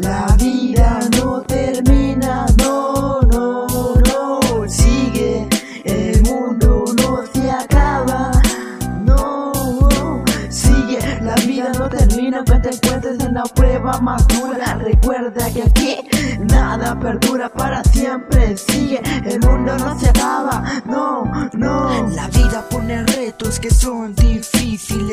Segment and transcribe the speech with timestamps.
[0.00, 5.48] La vida no termina, no, no, no, sigue,
[5.84, 8.30] el mundo no se acaba,
[9.04, 9.52] no,
[10.50, 15.62] sigue, la vida no termina, aunque te encuentres en la prueba más dura, recuerda que
[15.62, 15.96] aquí
[16.48, 23.02] nada perdura para siempre, sigue, el mundo no se acaba, no, no, la vida pone
[23.04, 24.37] retos que son difíciles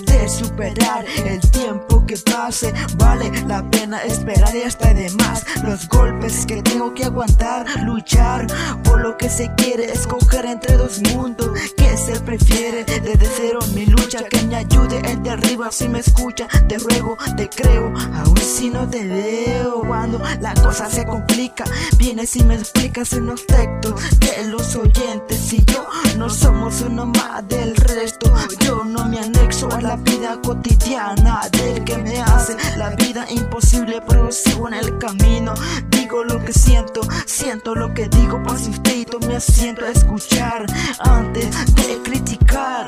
[0.00, 1.04] de superar.
[1.24, 5.44] El tiempo que pase vale la pena esperar y hasta de más.
[5.62, 8.46] Los golpes que tengo que aguantar, luchar
[8.84, 11.48] por lo que se quiere, escoger entre dos mundos.
[11.76, 16.00] Que se prefiere desde cero mi lucha que me ayude el de arriba si me
[16.00, 16.48] escucha.
[16.68, 19.82] Te ruego, te creo, aún si no te veo.
[19.86, 21.64] Cuando la cosa se complica,
[21.98, 27.06] vienes y me explicas en los textos que los oyentes y yo no somos uno
[27.06, 28.32] más del resto.
[28.60, 29.18] Yo no me
[29.66, 34.98] a la vida cotidiana del que me hace la vida imposible, pero sigo en el
[34.98, 35.52] camino.
[35.90, 40.64] Digo lo que siento, siento lo que digo, pacifito me asiento a escuchar
[41.00, 42.86] antes de criticar.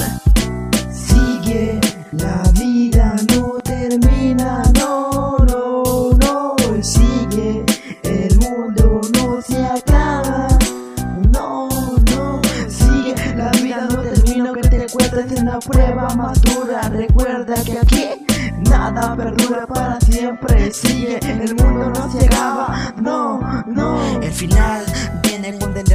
[0.92, 1.80] Sigue,
[2.12, 6.56] la vida no termina, no, no, no.
[6.82, 7.64] Sigue,
[8.04, 10.46] el mundo no se acaba,
[11.32, 11.68] no,
[12.14, 12.40] no.
[12.68, 16.40] Sigue, la vida no termina, que te encuentres en la prueba más
[19.00, 20.72] nada perdura para siempre.
[20.72, 24.20] Sigue, el mundo no acaba, no, no.
[24.20, 24.84] El final
[25.22, 25.29] de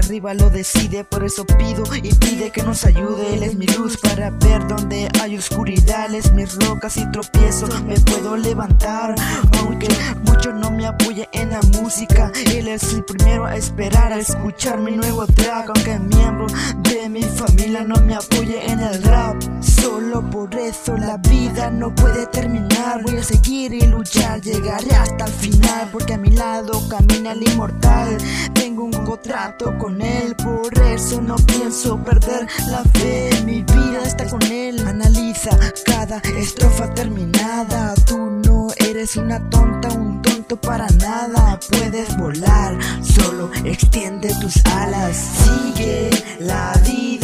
[0.06, 3.34] arriba lo decide, por eso pido y pide que nos ayude.
[3.34, 7.68] Él es mi luz para ver donde hay oscuridad, Él es mis rocas y tropiezo,
[7.86, 9.16] me puedo levantar.
[9.60, 9.88] Aunque
[10.26, 14.80] muchos no me apoyen en la música, Él es el primero a esperar a escuchar
[14.80, 15.72] mi nuevo track.
[15.74, 16.48] Aunque miembro
[16.84, 21.94] de mi familia no me apoye en el rap, solo por eso la vida no
[21.96, 23.02] puede terminar.
[23.04, 27.42] Voy a seguir y luchar, llegaré hasta el final, porque a mi lado camina el
[27.50, 28.18] inmortal.
[28.54, 33.30] Tengo un contrato con él, por eso no pienso perder la fe.
[33.46, 34.86] Mi vida está con él.
[34.88, 37.94] Analiza cada estrofa terminada.
[38.06, 41.60] Tú no eres una tonta, un tonto para nada.
[41.70, 45.16] Puedes volar, solo extiende tus alas.
[45.16, 47.15] Sigue, la vida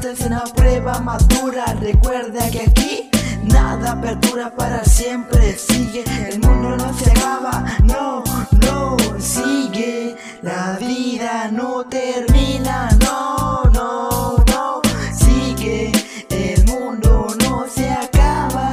[0.00, 1.64] encuentres en la prueba madura.
[1.80, 3.10] Recuerda que aquí
[3.42, 5.52] nada perdura para siempre.
[5.52, 7.64] Sigue, el mundo no se acaba.
[7.84, 8.24] No,
[8.66, 12.88] no, sigue, la vida no termina.
[13.04, 14.80] No, no, no,
[15.12, 15.92] sigue,
[16.30, 18.72] el mundo no se acaba.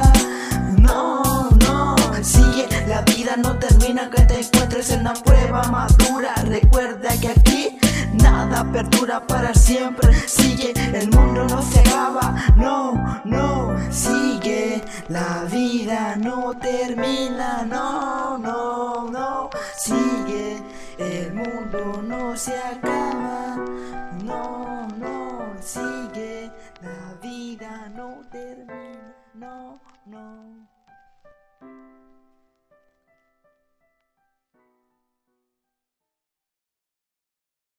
[0.80, 6.34] No, no, sigue, la vida no termina que te encuentres en la prueba madura.
[6.46, 7.78] Recuerda que aquí
[8.14, 10.14] nada perdura para siempre.
[10.26, 10.72] Sigue,
[16.54, 17.64] termina.
[17.64, 20.62] No, no, no, sigue,
[20.98, 22.97] el mundo no se acaba.